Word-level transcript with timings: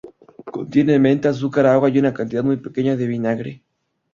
Contiene 0.55 0.97
menta, 0.97 1.29
azúcar, 1.29 1.67
agua 1.67 1.87
y 1.91 1.99
una 1.99 2.11
cantidad 2.11 2.43
muy 2.43 2.57
pequeña 2.57 2.95
de 2.95 3.05
vinagre. 3.05 3.61